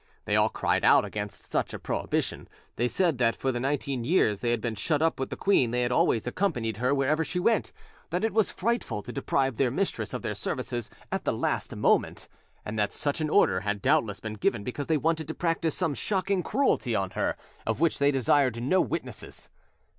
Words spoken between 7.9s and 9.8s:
that it was frightful to deprive their